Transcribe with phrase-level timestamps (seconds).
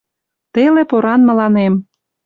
[0.53, 1.73] теле поран мыланем